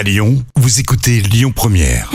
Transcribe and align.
À 0.00 0.02
Lyon, 0.02 0.42
vous 0.56 0.80
écoutez 0.80 1.20
Lyon 1.20 1.52
Première. 1.54 2.10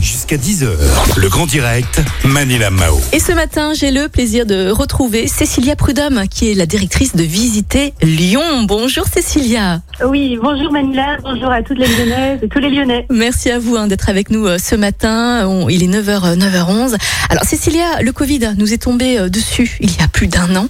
Jusqu'à 0.00 0.36
10h, 0.36 0.68
le 1.16 1.28
grand 1.28 1.46
direct, 1.46 2.00
Manila 2.22 2.70
Mao. 2.70 3.00
Et 3.12 3.18
ce 3.18 3.32
matin, 3.32 3.72
j'ai 3.74 3.90
le 3.90 4.08
plaisir 4.08 4.46
de 4.46 4.70
retrouver 4.70 5.26
Cécilia 5.26 5.74
Prudhomme, 5.74 6.28
qui 6.28 6.50
est 6.50 6.54
la 6.54 6.66
directrice 6.66 7.16
de 7.16 7.22
Visiter 7.24 7.94
Lyon. 8.02 8.62
Bonjour 8.64 9.06
Cécilia. 9.06 9.80
Oui, 10.06 10.38
bonjour 10.40 10.70
Manila, 10.70 11.16
bonjour 11.22 11.50
à 11.50 11.62
toutes 11.62 11.78
les 11.78 11.86
Lyonnaises 11.88 12.40
et 12.42 12.48
tous 12.48 12.58
les 12.60 12.70
Lyonnais. 12.70 13.06
Merci 13.10 13.50
à 13.50 13.58
vous 13.58 13.74
hein, 13.76 13.86
d'être 13.88 14.08
avec 14.10 14.30
nous 14.30 14.46
euh, 14.46 14.58
ce 14.58 14.74
matin. 14.76 15.48
On- 15.48 15.68
il 15.68 15.82
est 15.82 15.88
9h, 15.88 16.36
9h11. 16.36 16.96
Alors 17.30 17.44
Cécilia, 17.44 18.02
le 18.02 18.12
Covid 18.12 18.52
nous 18.58 18.72
est 18.74 18.82
tombé 18.82 19.18
euh, 19.18 19.28
dessus 19.30 19.78
il 19.80 19.90
y 19.90 20.02
a 20.02 20.08
plus 20.08 20.28
d'un 20.28 20.54
an. 20.56 20.68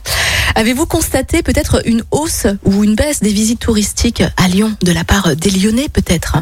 Avez-vous 0.57 0.87
constaté 0.87 1.43
peut-être 1.43 1.83
une 1.87 2.03
hausse 2.11 2.47
ou 2.65 2.83
une 2.83 2.95
baisse 2.95 3.21
des 3.23 3.33
visites 3.33 3.61
touristiques 3.61 4.23
à 4.43 4.49
Lyon 4.49 4.73
de 4.83 4.91
la 4.91 5.05
part 5.05 5.37
des 5.37 5.51
Lyonnais 5.51 5.89
peut-être? 5.93 6.39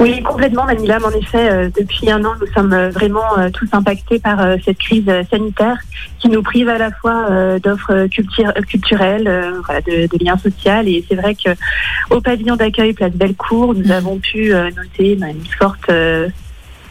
Oui, 0.00 0.22
complètement 0.22 0.64
Manila, 0.64 0.98
mais 0.98 1.04
en 1.04 1.10
effet, 1.20 1.50
euh, 1.50 1.68
depuis 1.78 2.10
un 2.10 2.24
an, 2.24 2.32
nous 2.40 2.50
sommes 2.54 2.72
euh, 2.72 2.88
vraiment 2.88 3.38
euh, 3.38 3.50
tous 3.50 3.68
impactés 3.72 4.18
par 4.18 4.40
euh, 4.40 4.56
cette 4.64 4.78
crise 4.78 5.04
sanitaire 5.30 5.76
qui 6.18 6.28
nous 6.30 6.42
prive 6.42 6.70
à 6.70 6.78
la 6.78 6.90
fois 6.90 7.28
d'offres 7.62 8.06
cultur- 8.06 8.54
culturelles, 8.66 9.30
voilà, 9.66 9.82
de, 9.82 10.06
de 10.06 10.24
liens 10.24 10.38
sociaux. 10.38 10.80
Et 10.86 11.04
c'est 11.08 11.14
vrai 11.16 11.34
que 11.34 11.50
au 12.10 12.20
pavillon 12.22 12.56
d'accueil 12.56 12.94
Place 12.94 13.12
Bellecour, 13.12 13.74
nous 13.74 13.84
Mhm. 13.84 13.90
avons 13.90 14.18
pu 14.18 14.52
noter 14.74 15.16
ben, 15.16 15.28
une 15.36 15.46
forte... 15.58 15.90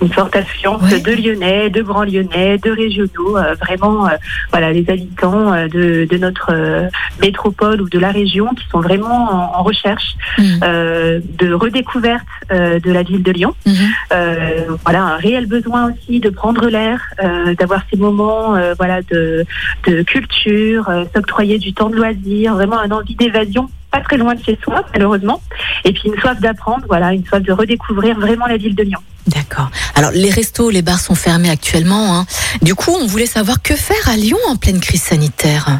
une 0.01 0.11
forte 0.11 0.35
affluence 0.35 0.81
Ouais. 0.91 0.99
de 0.99 1.11
Lyonnais, 1.11 1.69
de 1.69 1.81
Grands 1.81 2.03
Lyonnais, 2.03 2.57
de 2.57 2.71
régionaux, 2.71 3.37
euh, 3.37 3.53
vraiment, 3.55 4.07
euh, 4.07 4.11
voilà, 4.51 4.71
les 4.71 4.89
habitants 4.89 5.53
euh, 5.53 5.67
de, 5.67 6.05
de 6.09 6.17
notre 6.17 6.49
euh, 6.51 6.87
métropole 7.21 7.81
ou 7.81 7.89
de 7.89 7.99
la 7.99 8.11
région 8.11 8.47
qui 8.55 8.65
sont 8.69 8.81
vraiment 8.81 9.53
en, 9.53 9.59
en 9.59 9.63
recherche 9.63 10.15
Mhm. 10.37 10.59
euh, 10.63 11.19
de 11.39 11.53
redécouverte 11.53 12.25
euh, 12.51 12.79
de 12.79 12.91
la 12.91 13.03
ville 13.03 13.21
de 13.23 13.31
Lyon. 13.31 13.53
Mhm. 13.65 13.73
Euh, 14.13 14.61
voilà, 14.83 15.03
un 15.03 15.17
réel 15.17 15.45
besoin 15.45 15.91
aussi 15.91 16.19
de 16.19 16.30
prendre 16.30 16.67
l'air, 16.67 16.99
euh, 17.23 17.53
d'avoir 17.55 17.81
ces 17.91 17.97
moments, 17.97 18.55
euh, 18.55 18.73
voilà, 18.77 19.02
de, 19.03 19.45
de 19.88 20.02
culture, 20.03 20.89
euh, 20.89 21.03
s'octroyer 21.13 21.58
du 21.59 21.73
temps 21.73 21.89
de 21.89 21.95
loisir, 21.95 22.53
vraiment 22.55 22.80
un 22.80 22.91
envie 22.91 23.15
d'évasion, 23.15 23.69
pas 23.91 23.99
très 23.99 24.17
loin 24.17 24.36
de 24.36 24.43
chez 24.43 24.58
soi, 24.63 24.83
malheureusement, 24.93 25.41
et 25.83 25.91
puis 25.91 26.03
une 26.05 26.15
soif 26.19 26.39
d'apprendre, 26.39 26.86
voilà, 26.88 27.13
une 27.13 27.25
soif 27.25 27.41
de 27.43 27.52
redécouvrir 27.52 28.17
vraiment 28.19 28.45
la 28.47 28.58
ville 28.58 28.75
de 28.75 28.83
Lyon. 28.83 28.99
D'accord. 29.35 29.69
Alors 29.95 30.11
les 30.11 30.29
restos, 30.29 30.69
les 30.69 30.81
bars 30.81 30.99
sont 30.99 31.15
fermés 31.15 31.49
actuellement. 31.49 32.17
hein. 32.19 32.25
Du 32.61 32.75
coup, 32.75 32.91
on 32.91 33.05
voulait 33.07 33.25
savoir 33.25 33.61
que 33.61 33.75
faire 33.75 34.09
à 34.09 34.15
Lyon 34.17 34.37
en 34.47 34.55
pleine 34.55 34.79
crise 34.79 35.03
sanitaire? 35.03 35.79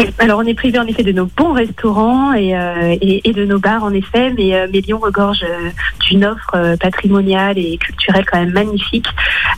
Oui, 0.00 0.06
alors 0.18 0.38
on 0.38 0.46
est 0.46 0.54
privé 0.54 0.78
en 0.78 0.86
effet 0.86 1.02
de 1.02 1.12
nos 1.12 1.26
bons 1.26 1.52
restaurants 1.52 2.32
et, 2.32 2.56
euh, 2.56 2.96
et, 3.02 3.28
et 3.28 3.32
de 3.34 3.44
nos 3.44 3.58
bars 3.58 3.84
en 3.84 3.92
effet, 3.92 4.32
mais, 4.34 4.54
euh, 4.54 4.66
mais 4.72 4.80
Lyon 4.80 4.98
regorge 4.98 5.42
euh, 5.42 5.68
d'une 6.08 6.24
offre 6.24 6.52
euh, 6.54 6.76
patrimoniale 6.78 7.58
et 7.58 7.76
culturelle 7.76 8.24
quand 8.30 8.38
même 8.40 8.52
magnifique, 8.52 9.06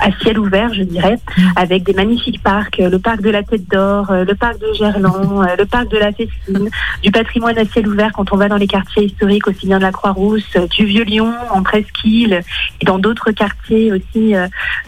à 0.00 0.10
ciel 0.20 0.38
ouvert 0.40 0.74
je 0.74 0.82
dirais, 0.82 1.18
Mm. 1.38 1.42
avec 1.56 1.82
des 1.84 1.92
magnifiques 1.94 2.42
parcs, 2.42 2.80
euh, 2.80 2.90
le 2.90 2.98
parc 2.98 3.22
de 3.22 3.30
la 3.30 3.42
Tête 3.42 3.68
d'Or, 3.70 4.12
le 4.12 4.34
parc 4.34 4.58
de 4.58 4.72
Gerland, 4.74 5.46
le 5.58 5.64
parc 5.64 5.88
de 5.88 5.98
la 5.98 6.10
Fessine, 6.12 6.68
du 7.02 7.10
patrimoine 7.10 7.56
à 7.58 7.64
ciel 7.64 7.86
ouvert 7.86 8.10
quand 8.12 8.32
on 8.32 8.36
va 8.36 8.48
dans 8.48 8.56
les 8.56 8.66
quartiers 8.66 9.04
historiques 9.04 9.46
aussi 9.46 9.66
bien 9.66 9.78
de 9.78 9.82
la 9.82 9.92
Croix-Rousse, 9.92 10.56
du 10.70 10.84
Vieux-Lyon, 10.84 11.32
en 11.50 11.62
Presqu'île 11.62 12.42
et 12.80 12.84
dans 12.84 12.98
d'autres 12.98 13.30
quartiers 13.30 13.92
aussi 13.92 14.34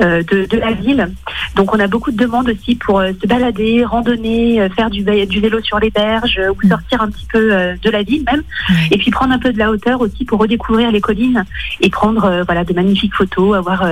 de, 0.01 0.47
de 0.47 0.57
la 0.59 0.73
ville. 0.73 1.09
Donc 1.57 1.75
on 1.75 1.79
a 1.81 1.87
beaucoup 1.87 2.11
de 2.11 2.17
demandes 2.17 2.49
aussi 2.49 2.75
pour 2.75 3.01
se 3.01 3.27
balader, 3.27 3.85
randonner, 3.85 4.69
faire 4.77 4.91
du, 4.91 5.03
du 5.03 5.41
vélo 5.45 5.61
sur 5.63 5.79
les 5.79 5.91
berges 5.91 6.39
euh, 6.39 6.53
ou 6.53 6.69
sortir 6.69 7.03
un 7.03 7.11
petit 7.11 7.27
peu 7.31 7.53
euh, 7.53 7.75
de 7.83 7.91
la 7.91 8.03
ville 8.03 8.25
même. 8.25 8.43
Et 8.91 8.99
puis 8.99 9.11
prendre 9.11 9.33
un 9.33 9.39
peu 9.39 9.53
de 9.53 9.59
la 9.59 9.71
hauteur 9.71 10.01
aussi 10.01 10.25
pour 10.25 10.39
redécouvrir 10.41 10.91
les 10.91 11.01
collines 11.01 11.45
et 11.81 11.91
prendre 11.91 12.25
euh, 12.25 12.43
voilà 12.45 12.65
de 12.65 12.73
magnifiques 12.73 13.15
photos, 13.15 13.57
avoir 13.57 13.87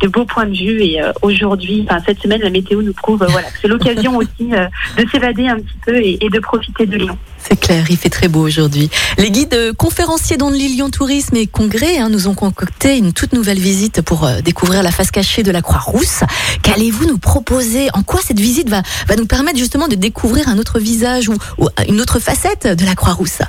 de 0.00 0.08
beaux 0.08 0.24
points 0.24 0.46
de 0.46 0.56
vue. 0.56 0.82
Et 0.82 1.00
aujourd'hui, 1.22 1.86
enfin 1.88 2.00
cette 2.04 2.20
semaine, 2.20 2.42
la 2.42 2.50
météo 2.50 2.82
nous 2.82 2.92
prouve 2.92 3.24
voilà 3.28 3.48
que 3.50 3.58
c'est 3.60 3.68
l'occasion 3.68 4.16
aussi 4.22 4.50
de 4.98 5.08
s'évader 5.10 5.48
un 5.48 5.56
petit 5.56 5.78
peu 5.84 5.96
et, 5.96 6.18
et 6.24 6.28
de 6.28 6.38
profiter 6.38 6.86
de 6.86 6.96
Lyon. 6.96 7.18
C'est 7.48 7.58
clair, 7.58 7.84
il 7.90 7.96
fait 7.96 8.08
très 8.08 8.28
beau 8.28 8.40
aujourd'hui. 8.40 8.90
Les 9.18 9.30
guides 9.30 9.54
euh, 9.54 9.72
conférenciers 9.72 10.36
d'Only 10.36 10.68
Lyon 10.68 10.90
Tourisme 10.90 11.36
et 11.36 11.46
Congrès 11.46 11.98
hein, 11.98 12.08
nous 12.08 12.28
ont 12.28 12.34
concocté 12.34 12.96
une 12.96 13.12
toute 13.12 13.32
nouvelle 13.32 13.58
visite 13.58 14.00
pour 14.00 14.24
euh, 14.24 14.40
découvrir 14.40 14.82
la 14.82 14.90
face 14.90 15.10
cachée 15.10 15.42
de 15.42 15.50
la 15.50 15.62
Croix-Rousse. 15.62 16.22
Qu'allez-vous 16.62 17.06
nous 17.06 17.18
proposer? 17.18 17.88
En 17.94 18.02
quoi 18.02 18.20
cette 18.22 18.40
visite 18.40 18.68
va, 18.68 18.82
va 19.08 19.16
nous 19.16 19.26
permettre 19.26 19.58
justement 19.58 19.88
de 19.88 19.96
découvrir 19.96 20.48
un 20.48 20.58
autre 20.58 20.78
visage 20.78 21.28
ou, 21.28 21.34
ou 21.58 21.68
une 21.88 22.00
autre 22.00 22.20
facette 22.20 22.66
de 22.66 22.84
la 22.84 22.94
Croix-Rousse? 22.94 23.42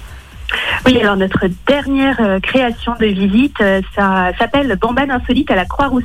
Oui, 0.85 0.99
alors 0.99 1.15
notre 1.15 1.47
dernière 1.67 2.17
euh, 2.19 2.39
création 2.39 2.93
de 2.99 3.05
visite, 3.05 3.55
euh, 3.61 3.81
ça 3.95 4.31
s'appelle 4.37 4.75
Bambane 4.79 5.11
insolite 5.11 5.49
à 5.51 5.55
la 5.55 5.65
Croix-Rousse. 5.65 6.03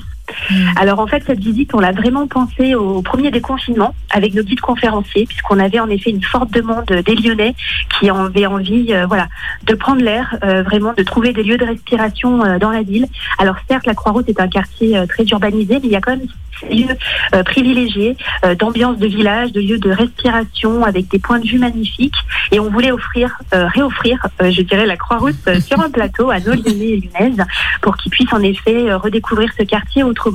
Alors 0.76 1.00
en 1.00 1.06
fait, 1.06 1.22
cette 1.26 1.40
visite, 1.40 1.74
on 1.74 1.80
l'a 1.80 1.92
vraiment 1.92 2.26
pensée 2.26 2.74
au 2.74 3.02
premier 3.02 3.30
déconfinement 3.30 3.94
avec 4.10 4.34
nos 4.34 4.42
guides 4.42 4.60
conférenciers, 4.60 5.26
puisqu'on 5.26 5.58
avait 5.58 5.80
en 5.80 5.88
effet 5.88 6.10
une 6.10 6.22
forte 6.22 6.50
demande 6.52 6.86
des 6.86 7.14
Lyonnais 7.14 7.54
qui 7.98 8.10
avaient 8.10 8.46
envie, 8.46 8.92
euh, 8.94 9.06
voilà, 9.06 9.28
de 9.64 9.74
prendre 9.74 10.02
l'air, 10.02 10.36
euh, 10.44 10.62
vraiment 10.62 10.92
de 10.96 11.02
trouver 11.02 11.32
des 11.32 11.42
lieux 11.42 11.58
de 11.58 11.64
respiration 11.64 12.44
euh, 12.44 12.58
dans 12.58 12.70
la 12.70 12.82
ville. 12.82 13.06
Alors 13.38 13.56
certes, 13.68 13.86
la 13.86 13.94
Croix-Rousse 13.94 14.28
est 14.28 14.40
un 14.40 14.48
quartier 14.48 15.02
très 15.08 15.24
urbanisé, 15.24 15.74
mais 15.74 15.88
il 15.88 15.90
y 15.90 15.96
a 15.96 16.00
quand 16.00 16.16
même 16.16 16.26
des 16.62 16.74
lieux 16.74 16.96
privilégiés 17.44 18.16
d'ambiance 18.58 18.98
de 18.98 19.06
village, 19.06 19.52
de 19.52 19.60
lieux 19.60 19.78
de 19.78 19.90
respiration 19.90 20.84
avec 20.84 21.08
des 21.08 21.18
points 21.18 21.38
de 21.38 21.46
vue 21.46 21.58
magnifiques. 21.58 22.16
Et 22.50 22.58
on 22.58 22.68
voulait 22.70 22.90
offrir, 22.90 23.38
réoffrir, 23.52 24.26
je 24.40 24.62
dirais, 24.62 24.86
la 24.86 24.96
Croix-Rousse 24.96 25.36
euh, 25.46 25.60
sur 25.60 25.80
un 25.80 25.90
plateau 25.90 26.30
à 26.30 26.40
nos 26.40 26.52
Lyonnais 26.52 26.90
et 26.90 27.00
Lyonnaises 27.00 27.44
pour 27.80 27.96
qu'ils 27.96 28.10
puissent 28.10 28.32
en 28.32 28.42
effet 28.42 28.92
redécouvrir 28.94 29.50
ce 29.58 29.64
quartier 29.64 30.02
autrement. 30.02 30.27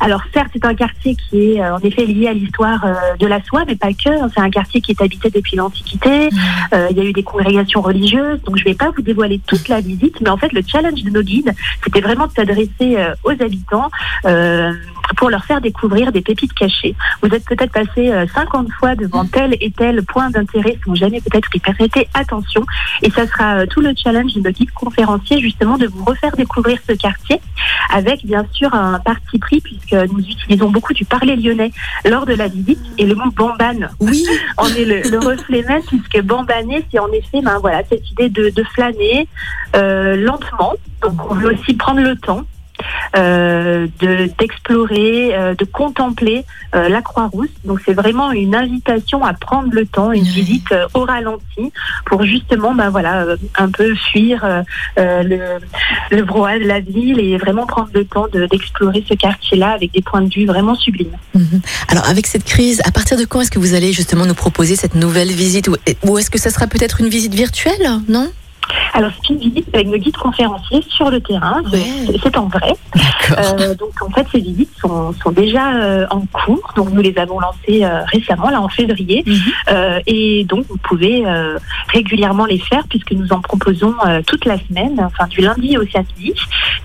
Alors 0.00 0.22
certes, 0.32 0.50
c'est 0.52 0.64
un 0.64 0.74
quartier 0.74 1.16
qui 1.16 1.52
est 1.52 1.62
euh, 1.62 1.74
en 1.74 1.78
effet 1.80 2.06
lié 2.06 2.28
à 2.28 2.32
l'histoire 2.32 2.84
euh, 2.84 2.94
de 3.18 3.26
la 3.26 3.42
soie, 3.42 3.64
mais 3.66 3.76
pas 3.76 3.92
que. 3.92 4.10
C'est 4.34 4.40
un 4.40 4.50
quartier 4.50 4.80
qui 4.80 4.92
est 4.92 5.02
habité 5.02 5.30
depuis 5.30 5.56
l'Antiquité. 5.56 6.28
Euh, 6.72 6.88
il 6.90 6.96
y 6.96 7.00
a 7.00 7.04
eu 7.04 7.12
des 7.12 7.22
congrégations 7.22 7.80
religieuses, 7.80 8.40
donc 8.42 8.56
je 8.56 8.62
ne 8.62 8.68
vais 8.68 8.74
pas 8.74 8.90
vous 8.94 9.02
dévoiler 9.02 9.40
toute 9.46 9.68
la 9.68 9.80
visite, 9.80 10.20
mais 10.20 10.30
en 10.30 10.36
fait 10.36 10.52
le 10.52 10.62
challenge 10.66 11.02
de 11.02 11.10
nos 11.10 11.22
guides, 11.22 11.52
c'était 11.82 12.00
vraiment 12.00 12.26
de 12.26 12.32
s'adresser 12.32 12.96
aux 13.24 13.30
habitants. 13.30 13.90
euh, 14.26 14.72
pour 15.16 15.30
leur 15.30 15.44
faire 15.44 15.60
découvrir 15.60 16.12
des 16.12 16.20
pépites 16.20 16.52
cachées. 16.52 16.94
Vous 17.22 17.28
êtes 17.28 17.44
peut-être 17.44 17.72
passé 17.72 18.10
euh, 18.10 18.26
50 18.34 18.70
fois 18.72 18.94
devant 18.94 19.24
tel 19.24 19.56
et 19.60 19.70
tel 19.70 20.02
point 20.02 20.30
d'intérêt 20.30 20.78
sans 20.84 20.94
jamais 20.94 21.20
peut-être 21.20 21.48
y 21.54 21.58
prêter 21.58 22.08
attention. 22.14 22.64
Et 23.02 23.10
ça 23.10 23.26
sera 23.26 23.66
tout 23.66 23.80
le 23.80 23.92
challenge 23.96 24.34
de 24.34 24.40
nos 24.40 24.50
guides 24.50 24.70
conférenciers 24.72 25.40
justement 25.40 25.78
de 25.78 25.86
vous 25.86 26.04
refaire 26.04 26.36
découvrir 26.36 26.78
ce 26.86 26.92
quartier 26.92 27.40
avec 27.92 28.24
bien 28.24 28.44
sûr 28.52 28.74
un 28.74 28.98
parti 29.08 29.38
pris 29.38 29.60
puisque 29.62 29.94
nous 30.12 30.20
utilisons 30.20 30.70
beaucoup 30.70 30.92
du 30.92 31.06
parler 31.06 31.34
lyonnais 31.34 31.72
lors 32.04 32.26
de 32.26 32.34
la 32.34 32.48
visite 32.48 32.84
et 32.98 33.06
le 33.06 33.14
mot 33.14 33.30
bambane. 33.34 33.88
Oui, 34.00 34.22
on 34.58 34.68
est 34.68 34.84
le, 34.84 35.00
le 35.14 35.18
reflet 35.18 35.62
même 35.62 35.82
puisque 35.82 36.20
bambaner 36.22 36.84
c'est 36.90 36.98
en 36.98 37.10
effet 37.12 37.40
ben 37.42 37.58
voilà 37.58 37.80
cette 37.88 38.06
idée 38.10 38.28
de, 38.28 38.50
de 38.50 38.62
flâner 38.74 39.26
euh, 39.76 40.16
lentement. 40.16 40.74
Donc 41.02 41.30
on 41.30 41.34
veut 41.34 41.54
aussi 41.54 41.72
prendre 41.74 42.00
le 42.00 42.16
temps 42.16 42.42
euh, 43.16 43.86
de 44.00 44.30
d'explorer 44.38 45.34
euh, 45.34 45.54
de 45.54 45.64
contempler 45.64 46.44
euh, 46.74 46.88
la 46.88 47.02
Croix-Rousse 47.02 47.48
donc 47.64 47.80
c'est 47.84 47.94
vraiment 47.94 48.30
une 48.32 48.54
invitation 48.54 49.24
à 49.24 49.32
prendre 49.34 49.70
le 49.72 49.86
temps 49.86 50.12
une 50.12 50.22
Oui. 50.22 50.28
visite 50.28 50.72
euh, 50.72 50.86
au 50.94 51.04
ralenti 51.04 51.72
pour 52.06 52.22
justement 52.24 52.74
ben 52.74 52.90
voilà 52.90 53.26
un 53.56 53.70
peu 53.70 53.94
fuir 54.10 54.44
le 54.96 55.58
le 56.10 56.22
brouhaha 56.22 56.58
de 56.58 56.64
la 56.64 56.80
ville 56.80 57.20
et 57.20 57.36
vraiment 57.38 57.66
prendre 57.66 57.90
le 57.94 58.04
temps 58.04 58.26
de- 58.32 58.46
d'explorer 58.46 59.04
ce 59.08 59.14
quartier 59.14 59.56
là 59.58 59.70
avec 59.70 59.92
des 59.92 60.02
points 60.02 60.22
de 60.22 60.32
vue 60.32 60.46
vraiment 60.46 60.74
sublimes 60.74 61.16
Mhm. 61.34 61.60
Alors 61.88 62.08
avec 62.08 62.26
cette 62.26 62.44
crise, 62.44 62.80
à 62.84 62.90
partir 62.90 63.16
de 63.16 63.24
quand 63.24 63.40
est-ce 63.40 63.50
que 63.50 63.58
vous 63.58 63.74
allez 63.74 63.92
justement 63.92 64.26
nous 64.26 64.34
proposer 64.34 64.74
cette 64.76 64.94
nouvelle 64.94 65.28
visite 65.30 65.68
ou, 65.68 65.76
ou 66.04 66.18
est-ce 66.18 66.30
que 66.30 66.38
ça 66.38 66.50
sera 66.50 66.66
peut-être 66.66 67.00
une 67.00 67.08
visite 67.08 67.34
virtuelle 67.34 67.86
Non? 68.08 68.28
Alors, 68.94 69.10
c'est 69.16 69.32
une 69.34 69.38
visite 69.40 69.68
avec 69.74 69.86
nos 69.88 69.98
guides 69.98 70.16
conférenciers 70.16 70.82
sur 70.88 71.10
le 71.10 71.20
terrain. 71.20 71.62
Ouais. 71.72 71.82
C'est- 72.22 72.36
en 72.38 72.46
vrai. 72.46 72.74
Euh, 73.38 73.74
donc, 73.74 73.90
en 74.02 74.10
fait, 74.10 74.26
ces 74.32 74.40
visites 74.40 74.70
sont, 74.80 75.12
sont 75.22 75.30
déjà 75.32 75.74
euh, 75.74 76.06
en 76.10 76.20
cours. 76.20 76.72
Donc, 76.76 76.90
nous 76.92 77.00
les 77.02 77.16
avons 77.18 77.40
lancées 77.40 77.84
euh, 77.84 78.02
récemment, 78.04 78.48
là, 78.50 78.60
en 78.60 78.68
février. 78.68 79.22
Mhm. 79.26 79.36
Euh, 79.70 80.00
et 80.06 80.44
donc, 80.44 80.66
vous 80.68 80.76
pouvez 80.78 81.26
euh, 81.26 81.58
régulièrement 81.92 82.44
les 82.46 82.58
faire 82.58 82.84
puisque 82.88 83.12
nous 83.12 83.32
en 83.32 83.40
proposons 83.40 83.94
euh, 84.06 84.22
toute 84.26 84.44
la 84.44 84.56
semaine, 84.58 85.00
enfin, 85.04 85.26
du 85.26 85.40
lundi 85.40 85.76
au 85.76 85.86
samedi. 85.86 86.32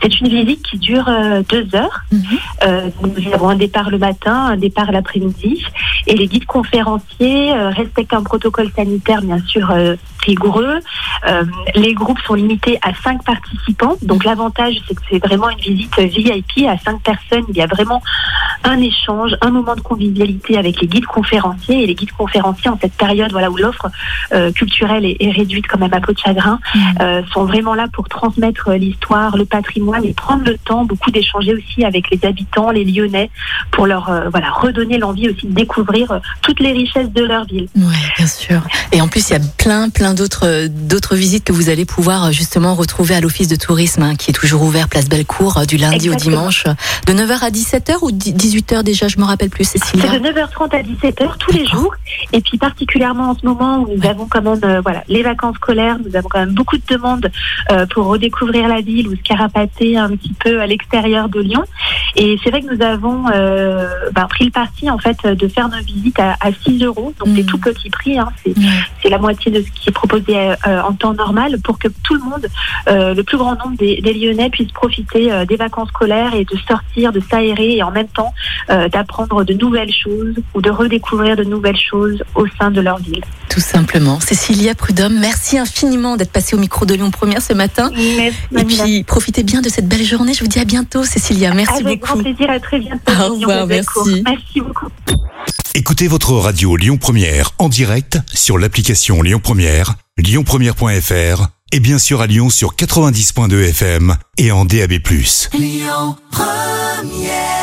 C'est 0.01 0.19
une 0.19 0.27
visite 0.29 0.61
qui 0.63 0.77
dure 0.77 1.07
euh, 1.07 1.43
deux 1.49 1.67
heures. 1.75 2.01
Mhm. 2.11 2.21
Euh, 2.63 2.89
donc, 3.01 3.17
nous 3.17 3.33
avons 3.33 3.49
un 3.49 3.55
départ 3.55 3.89
le 3.89 3.97
matin, 3.97 4.33
un 4.47 4.57
départ 4.57 4.91
l'après-midi. 4.91 5.63
Et 6.07 6.15
les 6.15 6.27
guides 6.27 6.45
conférenciers 6.45 7.53
euh, 7.53 7.69
respectent 7.69 8.13
un 8.13 8.23
protocole 8.23 8.69
sanitaire, 8.75 9.21
bien 9.21 9.39
sûr, 9.45 9.69
euh, 9.71 9.95
rigoureux. 10.23 10.79
Euh, 11.27 11.43
les 11.75 11.93
groupes 11.93 12.19
sont 12.25 12.33
limités 12.33 12.79
à 12.81 12.93
5 12.93 13.23
participants. 13.23 13.95
Donc 14.01 14.23
l'avantage, 14.23 14.75
c'est 14.87 14.95
que 14.95 15.01
c'est 15.09 15.25
vraiment 15.25 15.49
une 15.49 15.59
visite 15.59 15.97
VIP 15.99 16.67
à 16.67 16.77
5 16.77 17.01
personnes. 17.01 17.45
Il 17.49 17.57
y 17.57 17.61
a 17.61 17.67
vraiment 17.67 18.01
un 18.63 18.79
échange, 18.79 19.31
un 19.41 19.51
moment 19.51 19.75
de 19.75 19.81
convivialité 19.81 20.57
avec 20.57 20.81
les 20.81 20.87
guides 20.87 21.05
conférenciers. 21.05 21.83
Et 21.83 21.87
les 21.87 21.95
guides 21.95 22.11
conférenciers, 22.11 22.69
en 22.69 22.77
cette 22.79 22.93
période 22.93 23.31
voilà, 23.31 23.49
où 23.49 23.57
l'offre 23.57 23.87
euh, 24.33 24.51
culturelle 24.51 25.05
est, 25.05 25.17
est, 25.19 25.31
réduite 25.31 25.67
quand 25.67 25.79
même 25.79 25.93
à 25.93 25.99
peau 25.99 26.13
de 26.13 26.19
chagrin, 26.19 26.59
mmh. 26.73 26.79
euh, 27.01 27.21
sont 27.33 27.45
vraiment 27.45 27.73
là 27.73 27.87
pour 27.91 28.07
transmettre 28.07 28.71
l'histoire, 28.71 29.37
le 29.37 29.45
patrimoine 29.45 30.05
et 30.05 30.13
prendre 30.13 30.43
le 30.45 30.57
temps 30.57 30.85
beaucoup 30.85 31.11
d'échanger 31.11 31.53
aussi 31.53 31.83
avec 31.83 32.09
les 32.09 32.25
habitants, 32.27 32.71
les 32.71 32.85
Lyonnais, 32.85 33.29
pour 33.71 33.87
leur 33.87 34.11
voilà 34.31 34.51
redonner 34.51 34.97
l'envie 34.97 35.29
aussi 35.29 35.47
de 35.47 35.53
découvrir 35.53 36.21
toutes 36.41 36.59
les 36.59 36.71
richesses 36.71 37.11
de 37.11 37.23
leur 37.23 37.45
ville. 37.45 37.67
Oui, 37.75 37.95
bien 38.17 38.27
sûr. 38.27 38.61
Et 38.91 39.01
en 39.01 39.07
plus, 39.07 39.29
il 39.29 39.33
y 39.33 39.35
a 39.35 39.39
plein, 39.57 39.89
plein 39.89 40.12
d'autres 40.13 40.67
d'autres 40.67 41.15
visites 41.15 41.43
que 41.43 41.53
vous 41.53 41.69
allez 41.69 41.85
pouvoir 41.85 42.31
justement 42.31 42.75
retrouver 42.75 43.15
à 43.15 43.21
l'office 43.21 43.47
de 43.47 43.55
tourisme, 43.55 44.03
hein, 44.03 44.15
qui 44.15 44.31
est 44.31 44.33
toujours 44.33 44.63
ouvert 44.63 44.87
place 44.87 45.09
Bellecour 45.09 45.65
du 45.67 45.77
lundi 45.77 46.07
Exactement. 46.07 46.15
au 46.15 46.39
dimanche, 46.39 46.65
de 47.07 47.13
9h 47.13 47.43
à 47.43 47.49
17h 47.49 47.97
ou 48.01 48.11
18h 48.11 48.83
déjà, 48.83 49.07
je 49.07 49.19
me 49.19 49.23
rappelle 49.23 49.49
plus, 49.49 49.65
Cécilia. 49.65 50.05
C'est 50.11 50.19
de 50.19 50.27
9h30 50.27 50.75
à 50.75 50.81
17h 50.81 51.37
tous 51.37 51.51
les 51.51 51.65
jours, 51.65 51.93
et 52.31 52.41
puis 52.41 52.57
particulièrement 52.57 53.31
en 53.31 53.37
ce 53.37 53.45
moment 53.45 53.79
où 53.79 53.95
nous 53.95 54.07
avons 54.07 54.25
quand 54.25 54.41
même 54.41 54.59
euh, 54.63 54.81
voilà 54.81 55.03
les 55.07 55.23
vacances 55.23 55.55
scolaires, 55.55 55.97
nous 56.05 56.15
avons 56.15 56.29
quand 56.29 56.39
même 56.39 56.53
beaucoup 56.53 56.77
de 56.77 56.83
demandes 56.89 57.29
euh, 57.71 57.85
pour 57.87 58.07
redécouvrir 58.07 58.67
la 58.67 58.81
ville 58.81 59.07
ou 59.07 59.15
se 59.15 59.21
carapater 59.21 59.97
un 59.97 60.09
petit 60.09 60.33
peu 60.33 60.61
à 60.61 60.67
l'extérieur 60.67 61.29
de 61.29 61.39
Lyon. 61.39 61.63
Et 62.15 62.37
c'est 62.43 62.51
vrai 62.51 62.61
que 62.61 62.73
nous 62.73 62.81
avons 62.83 63.25
euh, 63.33 63.87
bah, 64.11 64.27
pris 64.29 64.45
le 64.45 64.51
parti 64.51 64.89
en 64.89 64.97
fait 64.97 65.25
de 65.25 65.47
faire 65.47 65.69
nos 65.69 65.83
visites 65.83 66.19
à, 66.19 66.35
à 66.41 66.51
6 66.51 66.83
euros, 66.83 67.13
donc 67.19 67.29
mmh. 67.29 67.33
des 67.33 67.45
tout 67.45 67.57
petits 67.57 67.89
prix. 67.89 68.19
Hein, 68.19 68.29
c'est 68.43 68.57
mmh. 68.57 69.09
la 69.09 69.17
moitié 69.17 69.51
de 69.51 69.61
ce 69.61 69.71
qui 69.71 69.89
est 69.89 69.93
proposé 69.93 70.37
euh, 70.37 70.81
en 70.81 70.93
temps 70.93 71.13
normal 71.13 71.59
pour 71.63 71.79
que 71.79 71.87
tout 72.03 72.15
le 72.15 72.21
monde, 72.21 72.47
euh, 72.87 73.13
le 73.13 73.23
plus 73.23 73.37
grand 73.37 73.55
nombre 73.55 73.77
des, 73.77 74.01
des 74.01 74.13
Lyonnais 74.13 74.49
puissent 74.49 74.71
profiter 74.71 75.31
euh, 75.31 75.45
des 75.45 75.55
vacances 75.55 75.89
scolaires 75.89 76.33
et 76.33 76.45
de 76.45 76.57
sortir, 76.67 77.11
de 77.11 77.19
s'aérer 77.19 77.77
et 77.77 77.83
en 77.83 77.91
même 77.91 78.07
temps 78.07 78.33
euh, 78.69 78.87
d'apprendre 78.89 79.43
de 79.43 79.53
nouvelles 79.53 79.91
choses 79.91 80.35
ou 80.53 80.61
de 80.61 80.69
redécouvrir 80.69 81.35
de 81.35 81.43
nouvelles 81.43 81.79
choses 81.79 82.23
au 82.35 82.45
sein 82.59 82.71
de 82.71 82.81
leur 82.81 82.97
ville. 82.97 83.23
Tout 83.53 83.59
simplement. 83.59 84.19
Cécilia 84.19 84.73
Prudhomme, 84.73 85.19
merci 85.19 85.59
infiniment 85.59 86.17
d'être 86.17 86.31
passée 86.31 86.55
au 86.55 86.59
micro 86.59 86.87
de 86.87 86.95
Lyon 86.95 87.11
Première 87.11 87.39
ce 87.39 87.53
matin. 87.53 87.91
Merci, 87.93 88.41
et 88.57 88.63
puis 88.63 89.03
profitez 89.03 89.43
bien 89.43 89.61
de 89.61 89.69
cette 89.69 89.87
belle 89.87 90.03
journée. 90.03 90.33
Je 90.33 90.39
vous 90.39 90.47
dis 90.47 90.57
à 90.57 90.65
bientôt, 90.65 91.03
Cécilia. 91.03 91.53
Merci 91.53 91.83
Avec 91.85 91.99
beaucoup. 91.99 92.13
grand 92.13 92.23
plaisir, 92.23 92.49
à 92.49 92.59
très 92.59 92.79
bientôt. 92.79 93.13
Au 93.21 93.33
revoir, 93.35 93.67
merci. 93.67 94.23
Merci 94.25 94.59
beaucoup. 94.59 94.87
Écoutez 95.75 96.07
votre 96.07 96.33
radio 96.33 96.75
Lyon 96.75 96.97
Première 96.97 97.51
en 97.59 97.69
direct 97.69 98.17
sur 98.33 98.57
l'application 98.57 99.21
Lyon 99.21 99.39
Première, 99.39 99.93
lyonpremière.fr 100.17 101.47
et 101.71 101.79
bien 101.79 101.99
sûr 101.99 102.21
à 102.21 102.27
Lyon 102.27 102.49
sur 102.49 102.75
90.2 102.75 103.69
FM 103.69 104.15
et 104.39 104.51
en 104.51 104.65
DAB+. 104.65 104.93
Lyon 105.53 106.15
Première 106.31 107.62